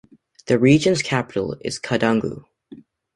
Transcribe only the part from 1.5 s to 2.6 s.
is Koudougou.